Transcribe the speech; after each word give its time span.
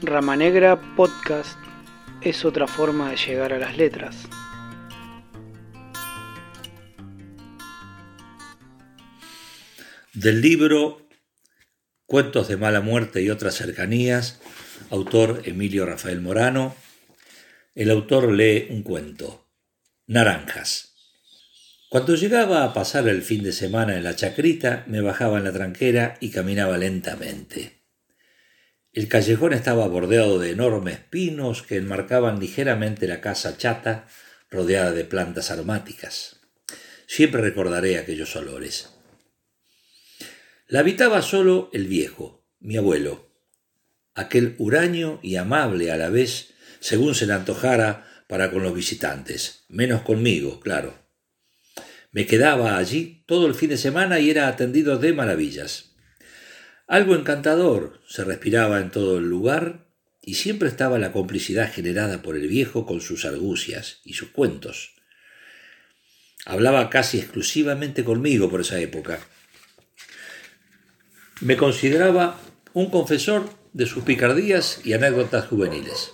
Rama 0.00 0.36
Negra 0.36 0.80
Podcast 0.94 1.58
es 2.20 2.44
otra 2.44 2.68
forma 2.68 3.10
de 3.10 3.16
llegar 3.16 3.52
a 3.52 3.58
las 3.58 3.76
letras. 3.76 4.28
Del 10.14 10.40
libro 10.40 11.08
Cuentos 12.06 12.46
de 12.46 12.56
mala 12.56 12.80
muerte 12.80 13.22
y 13.22 13.30
otras 13.30 13.56
cercanías, 13.56 14.40
autor 14.90 15.42
Emilio 15.44 15.84
Rafael 15.84 16.20
Morano, 16.20 16.76
el 17.74 17.90
autor 17.90 18.32
lee 18.32 18.68
un 18.70 18.84
cuento, 18.84 19.48
Naranjas. 20.06 20.94
Cuando 21.90 22.14
llegaba 22.14 22.62
a 22.62 22.72
pasar 22.72 23.08
el 23.08 23.22
fin 23.22 23.42
de 23.42 23.52
semana 23.52 23.96
en 23.96 24.04
la 24.04 24.14
chacrita, 24.14 24.84
me 24.86 25.00
bajaba 25.00 25.38
en 25.38 25.44
la 25.44 25.52
tranquera 25.52 26.16
y 26.20 26.30
caminaba 26.30 26.78
lentamente. 26.78 27.77
El 28.92 29.08
callejón 29.08 29.52
estaba 29.52 29.86
bordeado 29.86 30.38
de 30.38 30.50
enormes 30.50 30.98
pinos 30.98 31.62
que 31.62 31.76
enmarcaban 31.76 32.40
ligeramente 32.40 33.06
la 33.06 33.20
casa 33.20 33.56
chata, 33.56 34.08
rodeada 34.50 34.92
de 34.92 35.04
plantas 35.04 35.50
aromáticas. 35.50 36.40
Siempre 37.06 37.42
recordaré 37.42 37.98
aquellos 37.98 38.34
olores. 38.36 38.90
La 40.66 40.80
habitaba 40.80 41.22
solo 41.22 41.70
el 41.72 41.86
viejo, 41.86 42.44
mi 42.60 42.76
abuelo, 42.76 43.30
aquel 44.14 44.54
huraño 44.58 45.20
y 45.22 45.36
amable 45.36 45.90
a 45.92 45.96
la 45.96 46.10
vez, 46.10 46.54
según 46.80 47.14
se 47.14 47.26
le 47.26 47.34
antojara 47.34 48.06
para 48.26 48.50
con 48.50 48.62
los 48.62 48.74
visitantes, 48.74 49.64
menos 49.68 50.02
conmigo, 50.02 50.60
claro. 50.60 50.94
Me 52.10 52.26
quedaba 52.26 52.76
allí 52.76 53.22
todo 53.26 53.46
el 53.46 53.54
fin 53.54 53.70
de 53.70 53.76
semana 53.76 54.18
y 54.18 54.30
era 54.30 54.48
atendido 54.48 54.98
de 54.98 55.12
maravillas. 55.12 55.87
Algo 56.88 57.14
encantador 57.14 58.00
se 58.08 58.24
respiraba 58.24 58.80
en 58.80 58.90
todo 58.90 59.18
el 59.18 59.28
lugar 59.28 59.86
y 60.22 60.34
siempre 60.34 60.70
estaba 60.70 60.98
la 60.98 61.12
complicidad 61.12 61.70
generada 61.70 62.22
por 62.22 62.34
el 62.34 62.48
viejo 62.48 62.86
con 62.86 63.02
sus 63.02 63.26
argucias 63.26 64.00
y 64.06 64.14
sus 64.14 64.30
cuentos. 64.30 64.94
Hablaba 66.46 66.88
casi 66.88 67.18
exclusivamente 67.18 68.04
conmigo 68.04 68.48
por 68.48 68.62
esa 68.62 68.80
época. 68.80 69.20
Me 71.42 71.58
consideraba 71.58 72.40
un 72.72 72.88
confesor 72.88 73.50
de 73.74 73.84
sus 73.84 74.04
picardías 74.04 74.80
y 74.82 74.94
anécdotas 74.94 75.46
juveniles. 75.46 76.12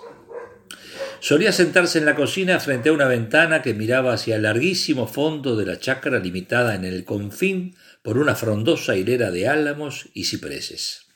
Solía 1.25 1.53
sentarse 1.53 1.98
en 1.98 2.05
la 2.05 2.17
cocina 2.17 2.61
frente 2.61 2.91
a 2.91 2.92
una 2.92 3.08
ventana 3.08 3.62
que 3.62 3.72
miraba 3.72 4.12
hacia 4.12 4.36
el 4.36 4.42
larguísimo 4.42 5.06
fondo 5.06 5.56
de 5.56 5.64
la 5.64 5.78
chacra 5.78 6.19
limitada 6.19 6.75
en 6.75 6.84
el 6.84 7.06
confín 7.06 7.77
por 8.03 8.19
una 8.19 8.34
frondosa 8.34 8.94
hilera 8.94 9.31
de 9.31 9.48
álamos 9.48 10.11
y 10.12 10.25
cipreses. 10.25 11.06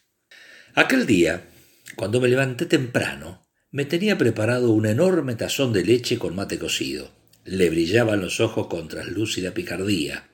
Aquel 0.75 1.05
día, 1.05 1.51
cuando 1.95 2.23
me 2.23 2.29
levanté 2.29 2.65
temprano, 2.65 3.47
me 3.71 3.85
tenía 3.85 4.17
preparado 4.17 4.71
un 4.71 4.87
enorme 4.87 5.35
tazón 5.35 5.75
de 5.75 5.85
leche 5.85 6.19
con 6.19 6.35
mate 6.35 6.59
cocido. 6.59 7.11
Le 7.45 7.69
brillaban 7.69 8.23
los 8.23 8.41
ojos 8.41 8.69
con 8.69 8.89
traslúcida 8.89 9.53
picardía. 9.53 10.27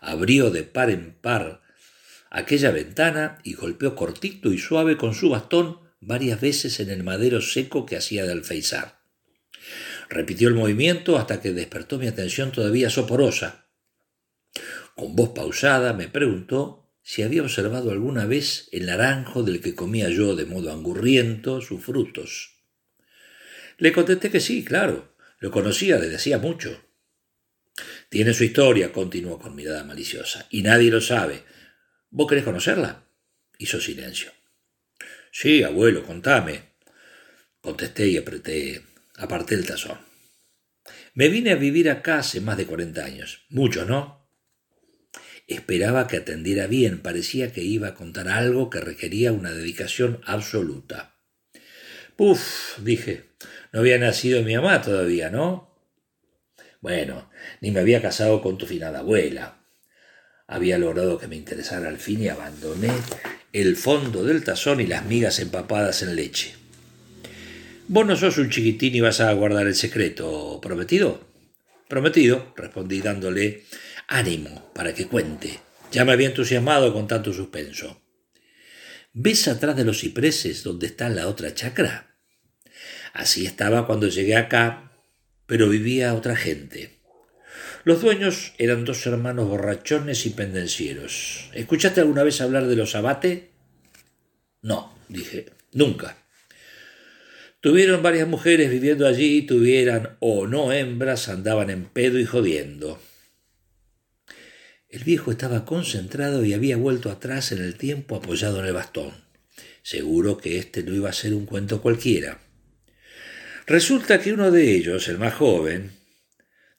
Abrió 0.00 0.52
de 0.52 0.62
par 0.62 0.90
en 0.90 1.12
par 1.20 1.60
aquella 2.30 2.70
ventana 2.70 3.38
y 3.42 3.54
golpeó 3.54 3.96
cortito 3.96 4.52
y 4.52 4.58
suave 4.58 4.96
con 4.96 5.12
su 5.12 5.30
bastón 5.30 5.85
varias 6.06 6.40
veces 6.40 6.78
en 6.78 6.88
el 6.90 7.02
madero 7.02 7.40
seco 7.40 7.84
que 7.84 7.96
hacía 7.96 8.24
de 8.24 8.32
alfeizar. 8.32 9.00
Repitió 10.08 10.48
el 10.48 10.54
movimiento 10.54 11.18
hasta 11.18 11.40
que 11.40 11.52
despertó 11.52 11.98
mi 11.98 12.06
atención 12.06 12.52
todavía 12.52 12.90
soporosa. 12.90 13.66
Con 14.94 15.16
voz 15.16 15.30
pausada 15.30 15.92
me 15.94 16.06
preguntó 16.06 16.88
si 17.02 17.22
había 17.22 17.42
observado 17.42 17.90
alguna 17.90 18.24
vez 18.24 18.68
el 18.70 18.86
naranjo 18.86 19.42
del 19.42 19.60
que 19.60 19.74
comía 19.74 20.08
yo 20.08 20.36
de 20.36 20.46
modo 20.46 20.72
angurriento 20.72 21.60
sus 21.60 21.82
frutos. 21.82 22.54
Le 23.76 23.92
contesté 23.92 24.30
que 24.30 24.40
sí, 24.40 24.64
claro, 24.64 25.16
lo 25.40 25.50
conocía 25.50 25.98
desde 25.98 26.16
hacía 26.16 26.38
mucho. 26.38 26.84
Tiene 28.08 28.32
su 28.32 28.44
historia, 28.44 28.92
continuó 28.92 29.40
con 29.40 29.56
mirada 29.56 29.82
maliciosa, 29.82 30.46
y 30.50 30.62
nadie 30.62 30.90
lo 30.90 31.00
sabe. 31.00 31.42
¿Vos 32.10 32.28
querés 32.28 32.44
conocerla? 32.44 33.04
Hizo 33.58 33.80
silencio. 33.80 34.35
Sí, 35.38 35.62
abuelo, 35.62 36.02
contame. 36.02 36.62
Contesté 37.60 38.08
y 38.08 38.16
apreté, 38.16 38.80
aparté 39.18 39.54
el 39.54 39.66
tazón. 39.66 39.98
Me 41.12 41.28
vine 41.28 41.50
a 41.50 41.56
vivir 41.56 41.90
acá 41.90 42.20
hace 42.20 42.40
más 42.40 42.56
de 42.56 42.64
cuarenta 42.64 43.04
años. 43.04 43.44
Mucho, 43.50 43.84
¿no? 43.84 44.30
Esperaba 45.46 46.06
que 46.06 46.16
atendiera 46.16 46.66
bien. 46.66 47.02
Parecía 47.02 47.52
que 47.52 47.62
iba 47.62 47.88
a 47.88 47.94
contar 47.94 48.28
algo 48.28 48.70
que 48.70 48.80
requería 48.80 49.32
una 49.32 49.52
dedicación 49.52 50.22
absoluta. 50.24 51.18
Puf, 52.16 52.78
dije. 52.78 53.24
No 53.74 53.80
había 53.80 53.98
nacido 53.98 54.42
mi 54.42 54.56
mamá 54.56 54.80
todavía, 54.80 55.28
¿no? 55.28 55.76
Bueno, 56.80 57.30
ni 57.60 57.72
me 57.72 57.80
había 57.80 58.00
casado 58.00 58.40
con 58.40 58.56
tu 58.56 58.64
finada 58.64 59.00
abuela. 59.00 59.65
Había 60.46 60.78
logrado 60.78 61.18
que 61.18 61.26
me 61.26 61.36
interesara 61.36 61.88
al 61.88 61.98
fin 61.98 62.22
y 62.22 62.28
abandoné 62.28 62.90
el 63.52 63.76
fondo 63.76 64.24
del 64.24 64.44
tazón 64.44 64.80
y 64.80 64.86
las 64.86 65.04
migas 65.04 65.40
empapadas 65.40 66.02
en 66.02 66.14
leche. 66.14 66.54
Vos 67.88 68.06
no 68.06 68.16
sos 68.16 68.38
un 68.38 68.50
chiquitín 68.50 68.94
y 68.94 69.00
vas 69.00 69.20
a 69.20 69.32
guardar 69.32 69.66
el 69.66 69.74
secreto, 69.74 70.60
¿prometido? 70.60 71.26
Prometido, 71.88 72.52
respondí 72.56 73.00
dándole 73.00 73.64
ánimo 74.08 74.70
para 74.74 74.94
que 74.94 75.06
cuente. 75.06 75.60
Ya 75.92 76.04
me 76.04 76.12
había 76.12 76.28
entusiasmado 76.28 76.92
con 76.92 77.06
tanto 77.06 77.32
suspenso. 77.32 78.02
¿Ves 79.12 79.48
atrás 79.48 79.76
de 79.76 79.84
los 79.84 80.00
cipreses 80.00 80.62
donde 80.62 80.86
está 80.86 81.08
la 81.08 81.28
otra 81.28 81.54
chacra? 81.54 82.18
Así 83.12 83.46
estaba 83.46 83.86
cuando 83.86 84.08
llegué 84.08 84.36
acá, 84.36 84.92
pero 85.46 85.68
vivía 85.68 86.14
otra 86.14 86.36
gente. 86.36 86.95
Los 87.86 88.02
dueños 88.02 88.52
eran 88.58 88.84
dos 88.84 89.06
hermanos 89.06 89.46
borrachones 89.46 90.26
y 90.26 90.30
pendencieros. 90.30 91.48
¿Escuchaste 91.54 92.00
alguna 92.00 92.24
vez 92.24 92.40
hablar 92.40 92.66
de 92.66 92.74
los 92.74 92.96
abate? 92.96 93.50
No, 94.60 94.92
dije, 95.08 95.46
nunca. 95.72 96.18
Tuvieron 97.60 98.02
varias 98.02 98.26
mujeres 98.26 98.72
viviendo 98.72 99.06
allí, 99.06 99.42
tuvieran 99.42 100.16
o 100.18 100.48
no 100.48 100.72
hembras, 100.72 101.28
andaban 101.28 101.70
en 101.70 101.84
pedo 101.84 102.18
y 102.18 102.24
jodiendo. 102.24 103.00
El 104.88 105.04
viejo 105.04 105.30
estaba 105.30 105.64
concentrado 105.64 106.44
y 106.44 106.54
había 106.54 106.76
vuelto 106.76 107.08
atrás 107.08 107.52
en 107.52 107.62
el 107.62 107.76
tiempo 107.76 108.16
apoyado 108.16 108.58
en 108.58 108.66
el 108.66 108.72
bastón. 108.72 109.12
Seguro 109.84 110.38
que 110.38 110.58
este 110.58 110.82
no 110.82 110.92
iba 110.92 111.10
a 111.10 111.12
ser 111.12 111.34
un 111.34 111.46
cuento 111.46 111.80
cualquiera. 111.80 112.40
Resulta 113.64 114.20
que 114.20 114.32
uno 114.32 114.50
de 114.50 114.74
ellos, 114.74 115.06
el 115.06 115.18
más 115.18 115.34
joven, 115.34 115.95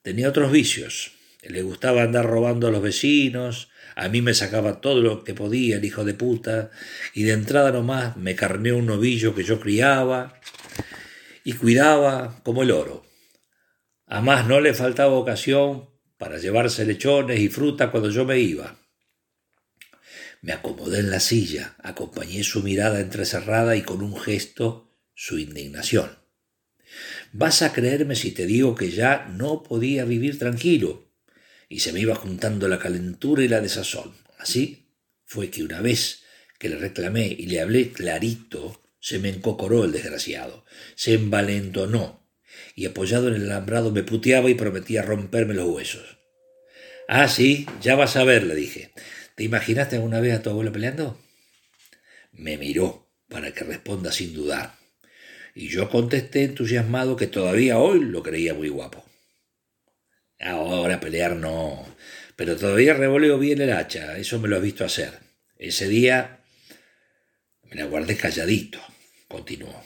Tenía 0.07 0.29
otros 0.29 0.53
vicios. 0.53 1.11
Le 1.41 1.63
gustaba 1.63 2.01
andar 2.01 2.25
robando 2.25 2.69
a 2.69 2.71
los 2.71 2.81
vecinos, 2.81 3.67
a 3.93 4.07
mí 4.07 4.21
me 4.21 4.33
sacaba 4.33 4.79
todo 4.79 5.01
lo 5.01 5.25
que 5.25 5.33
podía 5.33 5.75
el 5.75 5.83
hijo 5.83 6.05
de 6.05 6.13
puta, 6.13 6.71
y 7.13 7.23
de 7.23 7.33
entrada 7.33 7.73
nomás 7.73 8.15
me 8.15 8.33
carneó 8.33 8.77
un 8.77 8.85
novillo 8.85 9.35
que 9.35 9.43
yo 9.43 9.59
criaba 9.59 10.39
y 11.43 11.51
cuidaba 11.51 12.39
como 12.43 12.63
el 12.63 12.71
oro. 12.71 13.05
A 14.05 14.21
más 14.21 14.47
no 14.47 14.61
le 14.61 14.73
faltaba 14.73 15.11
ocasión 15.11 15.89
para 16.17 16.37
llevarse 16.37 16.85
lechones 16.85 17.41
y 17.41 17.49
fruta 17.49 17.91
cuando 17.91 18.09
yo 18.09 18.23
me 18.23 18.39
iba. 18.39 18.79
Me 20.41 20.53
acomodé 20.53 20.99
en 20.99 21.11
la 21.11 21.19
silla, 21.19 21.75
acompañé 21.83 22.45
su 22.45 22.63
mirada 22.63 23.01
entrecerrada 23.01 23.75
y 23.75 23.81
con 23.81 24.01
un 24.01 24.17
gesto 24.17 24.89
su 25.13 25.37
indignación. 25.37 26.26
Vas 27.31 27.61
a 27.61 27.73
creerme 27.73 28.15
si 28.15 28.31
te 28.31 28.45
digo 28.45 28.75
que 28.75 28.91
ya 28.91 29.27
no 29.27 29.63
podía 29.63 30.05
vivir 30.05 30.39
tranquilo, 30.39 31.11
y 31.69 31.79
se 31.79 31.93
me 31.93 31.99
iba 31.99 32.15
juntando 32.15 32.67
la 32.67 32.79
calentura 32.79 33.43
y 33.43 33.47
la 33.47 33.61
desazón. 33.61 34.15
Así 34.37 34.87
fue 35.25 35.49
que 35.49 35.63
una 35.63 35.81
vez 35.81 36.23
que 36.59 36.69
le 36.69 36.77
reclamé 36.77 37.27
y 37.27 37.47
le 37.47 37.59
hablé 37.59 37.91
clarito, 37.91 38.81
se 38.99 39.19
me 39.19 39.29
encocoró 39.29 39.83
el 39.83 39.91
desgraciado, 39.91 40.65
se 40.95 41.13
envalentonó, 41.13 42.27
y 42.75 42.85
apoyado 42.85 43.27
en 43.27 43.35
el 43.35 43.51
alambrado 43.51 43.91
me 43.91 44.03
puteaba 44.03 44.49
y 44.49 44.55
prometía 44.55 45.01
romperme 45.01 45.53
los 45.53 45.67
huesos. 45.67 46.17
Ah, 47.07 47.27
sí, 47.27 47.65
ya 47.81 47.95
vas 47.95 48.15
a 48.15 48.23
ver, 48.23 48.43
le 48.43 48.55
dije. 48.55 48.91
¿Te 49.35 49.43
imaginaste 49.43 49.95
alguna 49.95 50.19
vez 50.19 50.33
a 50.33 50.41
tu 50.41 50.49
abuelo 50.49 50.71
peleando? 50.71 51.21
Me 52.33 52.57
miró 52.57 53.09
para 53.29 53.53
que 53.53 53.63
responda 53.63 54.11
sin 54.11 54.33
dudar. 54.33 54.75
Y 55.59 55.69
yo 55.69 55.89
contesté 55.89 56.43
entusiasmado 56.43 57.15
que 57.15 57.25
todavía 57.25 57.79
hoy 57.79 58.01
lo 58.01 58.21
creía 58.21 58.53
muy 58.53 58.69
guapo. 58.69 59.03
Ahora 60.39 60.99
pelear 60.99 61.35
no, 61.35 61.83
pero 62.35 62.55
todavía 62.55 62.93
revoleo 62.93 63.39
bien 63.39 63.59
el 63.61 63.73
hacha, 63.73 64.19
eso 64.19 64.37
me 64.37 64.49
lo 64.49 64.57
he 64.57 64.61
visto 64.61 64.85
hacer. 64.85 65.17
Ese 65.57 65.87
día 65.87 66.41
me 67.63 67.75
la 67.75 67.85
guardé 67.85 68.15
calladito, 68.15 68.79
continuó. 69.27 69.83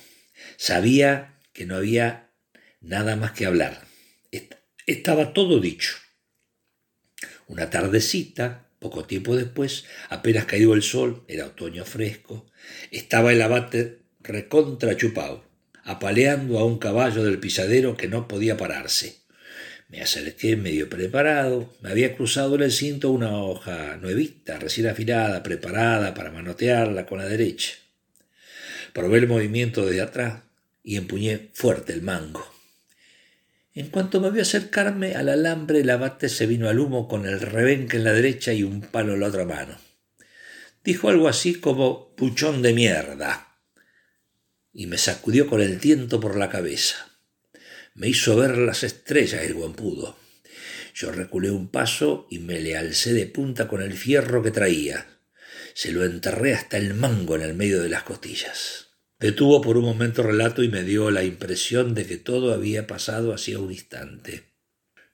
Sabía 0.58 1.40
que 1.54 1.66
no 1.66 1.78
había 1.78 2.34
nada 2.82 3.16
más 3.16 3.32
que 3.32 3.46
hablar. 3.46 3.88
Estaba 4.86 5.32
todo 5.32 5.62
dicho. 5.62 5.94
Una 7.48 7.70
tardecita, 7.70 8.68
poco 8.80 9.06
tiempo 9.06 9.38
después, 9.38 9.86
apenas 10.10 10.44
caído 10.44 10.74
el 10.74 10.84
sol, 10.84 11.24
era 11.30 11.46
otoño 11.46 11.86
fresco, 11.86 12.52
estaba 12.92 13.32
el 13.32 13.42
abate 13.42 14.02
recontra 14.20 14.98
chupao, 14.98 15.51
apaleando 15.84 16.60
a 16.60 16.66
un 16.66 16.78
caballo 16.78 17.24
del 17.24 17.40
pisadero 17.40 17.98
que 17.98 18.08
no 18.08 18.28
podía 18.28 18.58
pararse. 18.58 19.18
Me 19.90 20.02
acerqué 20.02 20.56
medio 20.56 20.90
preparado, 20.90 21.74
me 21.82 21.90
había 21.90 22.16
cruzado 22.16 22.56
en 22.56 22.62
el 22.62 22.72
cinto 22.72 23.12
una 23.12 23.38
hoja 23.38 23.98
nuevita, 23.98 24.58
recién 24.58 24.88
afilada, 24.88 25.44
preparada 25.44 26.14
para 26.14 26.32
manotearla 26.32 27.06
con 27.06 27.18
la 27.18 27.26
derecha. 27.26 27.74
Probé 28.94 29.20
el 29.20 29.28
movimiento 29.28 29.86
desde 29.86 30.02
atrás 30.02 30.44
y 30.84 30.96
empuñé 30.96 31.50
fuerte 31.54 31.92
el 31.94 32.02
mango. 32.02 32.46
En 33.74 33.90
cuanto 33.90 34.22
me 34.22 34.32
vio 34.32 34.42
acercarme 34.42 35.16
al 35.16 35.30
alambre, 35.30 35.82
el 35.82 35.90
abate 35.90 36.30
se 36.30 36.46
vino 36.46 36.70
al 36.70 36.80
humo 36.80 37.08
con 37.08 37.26
el 37.26 37.40
rebenque 37.40 37.98
en 37.98 38.04
la 38.04 38.14
derecha 38.14 38.54
y 38.54 38.64
un 38.64 38.82
palo 38.82 39.14
en 39.14 39.22
la 39.22 39.28
otra 39.28 39.46
mano. 39.46 39.78
Dijo 40.84 41.10
algo 41.10 41.28
así 41.28 41.56
como 41.56 42.16
puchón 42.16 42.62
de 42.62 42.74
mierda 42.74 43.51
y 44.74 44.88
me 44.88 44.98
sacudió 44.98 45.48
con 45.48 45.62
el 45.62 45.80
tiento 45.80 46.20
por 46.20 46.38
la 46.38 46.50
cabeza 46.50 47.12
me 47.94 48.08
hizo 48.08 48.36
ver 48.36 48.58
las 48.58 48.84
estrellas 48.84 49.44
el 49.44 49.54
guampudo. 49.54 50.18
Yo 50.94 51.12
reculé 51.12 51.52
un 51.52 51.70
paso 51.70 52.28
y 52.30 52.40
me 52.40 52.60
le 52.60 52.78
alcé 52.78 53.14
de 53.14 53.26
punta 53.26 53.68
con 53.68 53.82
el 53.82 53.94
fierro 53.94 54.44
que 54.44 54.52
traía. 54.52 55.06
Se 55.74 55.92
lo 55.92 56.04
enterré 56.04 56.54
hasta 56.54 56.78
el 56.78 56.94
mango 56.94 57.36
en 57.36 57.42
el 57.42 57.54
medio 57.54 57.82
de 57.82 57.90
las 57.90 58.04
costillas. 58.04 58.88
Detuvo 59.20 59.62
por 59.62 59.78
un 59.78 59.86
momento 59.86 60.24
relato 60.24 60.64
y 60.64 60.70
me 60.70 60.84
dio 60.84 61.12
la 61.12 61.24
impresión 61.24 61.94
de 61.94 62.06
que 62.06 62.18
todo 62.18 62.54
había 62.54 62.88
pasado 62.88 63.34
hacía 63.34 63.60
un 63.60 63.72
instante. 63.72 64.44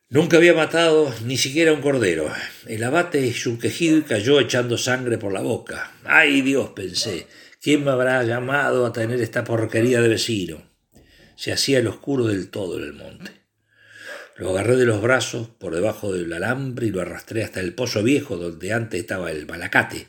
Nunca 0.10 0.38
había 0.38 0.54
matado 0.54 1.14
ni 1.26 1.38
siquiera 1.38 1.74
un 1.74 1.82
cordero. 1.82 2.34
El 2.66 2.84
abate 2.84 3.26
hizo 3.26 3.50
un 3.50 3.60
quejido 3.60 3.98
y 3.98 4.04
cayó 4.04 4.40
echando 4.40 4.78
sangre 4.78 5.18
por 5.18 5.34
la 5.34 5.42
boca. 5.42 5.92
¡Ay 6.06 6.42
Dios! 6.42 6.72
pensé. 6.76 7.28
¿Quién 7.68 7.84
me 7.84 7.92
habrá 7.92 8.24
llamado 8.24 8.86
a 8.86 8.94
tener 8.94 9.20
esta 9.20 9.44
porquería 9.44 10.00
de 10.00 10.08
vecino? 10.08 10.72
se 11.36 11.52
hacía 11.52 11.80
el 11.80 11.88
oscuro 11.88 12.28
del 12.28 12.50
todo 12.50 12.78
en 12.78 12.84
el 12.86 12.94
monte. 12.94 13.42
Lo 14.38 14.52
agarré 14.52 14.78
de 14.78 14.86
los 14.86 15.02
brazos 15.02 15.50
por 15.50 15.76
debajo 15.76 16.14
del 16.14 16.32
alambre 16.32 16.88
y 16.88 16.92
lo 16.92 17.02
arrastré 17.02 17.44
hasta 17.44 17.60
el 17.60 17.74
pozo 17.74 18.04
viejo 18.04 18.38
donde 18.38 18.72
antes 18.72 19.02
estaba 19.02 19.32
el 19.32 19.46
balacate. 19.46 20.08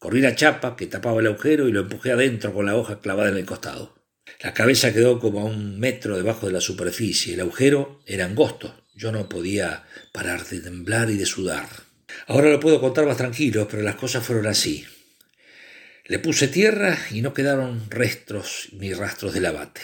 Corrí 0.00 0.20
la 0.20 0.34
chapa 0.34 0.74
que 0.74 0.88
tapaba 0.88 1.20
el 1.20 1.28
agujero 1.28 1.68
y 1.68 1.72
lo 1.72 1.82
empujé 1.82 2.10
adentro 2.10 2.52
con 2.52 2.66
la 2.66 2.74
hoja 2.74 2.98
clavada 2.98 3.28
en 3.28 3.36
el 3.36 3.46
costado. 3.46 3.94
La 4.42 4.52
cabeza 4.52 4.92
quedó 4.92 5.20
como 5.20 5.42
a 5.42 5.44
un 5.44 5.78
metro 5.78 6.16
debajo 6.16 6.46
de 6.46 6.52
la 6.52 6.60
superficie. 6.60 7.34
El 7.34 7.42
agujero 7.42 8.00
era 8.06 8.24
angosto. 8.24 8.74
Yo 8.92 9.12
no 9.12 9.28
podía 9.28 9.84
parar 10.10 10.44
de 10.44 10.58
temblar 10.58 11.10
y 11.10 11.16
de 11.16 11.26
sudar. 11.26 11.68
Ahora 12.26 12.50
lo 12.50 12.58
puedo 12.58 12.80
contar 12.80 13.06
más 13.06 13.18
tranquilo, 13.18 13.68
pero 13.70 13.84
las 13.84 13.94
cosas 13.94 14.26
fueron 14.26 14.48
así. 14.48 14.84
Le 16.08 16.20
puse 16.20 16.46
tierra 16.46 16.96
y 17.10 17.20
no 17.20 17.34
quedaron 17.34 17.90
restos 17.90 18.68
ni 18.72 18.92
rastros 18.92 19.34
del 19.34 19.46
abate. 19.46 19.80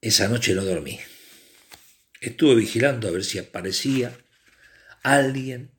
Esa 0.00 0.26
noche 0.26 0.54
no 0.54 0.64
dormí. 0.64 0.98
Estuve 2.20 2.54
vigilando 2.54 3.08
a 3.08 3.10
ver 3.10 3.24
si 3.24 3.38
aparecía 3.38 4.16
alguien, 5.02 5.70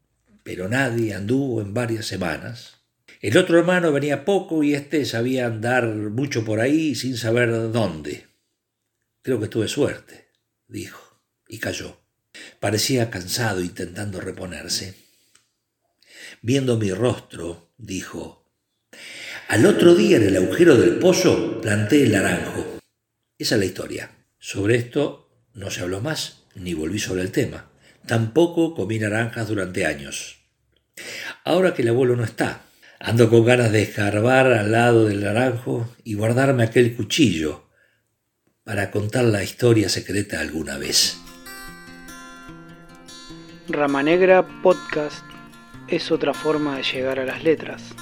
pero 0.43 0.69
nadie 0.69 1.15
anduvo 1.15 1.61
en 1.61 1.73
varias 1.73 2.05
semanas. 2.05 2.77
El 3.21 3.37
otro 3.37 3.57
hermano 3.57 3.91
venía 3.91 4.23
poco 4.23 4.63
y 4.63 4.75
éste 4.75 5.03
sabía 5.05 5.47
andar 5.47 5.87
mucho 5.87 6.45
por 6.45 6.59
ahí 6.59 6.93
sin 6.93 7.17
saber 7.17 7.49
dónde. 7.71 8.27
Creo 9.23 9.39
que 9.39 9.47
tuve 9.47 9.67
suerte, 9.67 10.29
dijo, 10.67 11.23
y 11.47 11.57
cayó. 11.57 11.99
Parecía 12.59 13.09
cansado 13.09 13.61
intentando 13.61 14.21
reponerse. 14.21 14.93
Viendo 16.43 16.77
mi 16.77 16.91
rostro, 16.91 17.73
dijo, 17.77 18.47
al 19.47 19.65
otro 19.65 19.95
día 19.95 20.17
en 20.17 20.23
el 20.23 20.37
agujero 20.37 20.75
del 20.75 20.99
pozo 20.99 21.61
planté 21.61 22.03
el 22.03 22.11
naranjo. 22.11 22.79
Esa 23.37 23.55
es 23.55 23.59
la 23.59 23.65
historia. 23.65 24.11
Sobre 24.39 24.75
esto 24.75 25.29
no 25.53 25.71
se 25.71 25.81
habló 25.81 26.01
más, 26.01 26.43
ni 26.55 26.73
volví 26.73 26.99
sobre 26.99 27.21
el 27.21 27.31
tema. 27.31 27.69
Tampoco 28.05 28.73
comí 28.75 28.99
naranjas 28.99 29.47
durante 29.47 29.85
años. 29.85 30.39
Ahora 31.43 31.73
que 31.73 31.81
el 31.81 31.89
abuelo 31.89 32.15
no 32.15 32.23
está, 32.23 32.61
ando 32.99 33.29
con 33.29 33.45
ganas 33.45 33.71
de 33.71 33.83
escarbar 33.83 34.51
al 34.51 34.71
lado 34.71 35.05
del 35.05 35.23
naranjo 35.23 35.93
y 36.03 36.15
guardarme 36.15 36.63
aquel 36.63 36.95
cuchillo 36.95 37.69
para 38.63 38.91
contar 38.91 39.23
la 39.25 39.43
historia 39.43 39.87
secreta 39.87 40.41
alguna 40.41 40.77
vez. 40.77 41.17
Rama 43.69 44.03
Negra 44.03 44.45
Podcast 44.61 45.23
es 45.87 46.11
otra 46.11 46.33
forma 46.33 46.77
de 46.77 46.83
llegar 46.83 47.19
a 47.19 47.25
las 47.25 47.43
letras. 47.43 47.95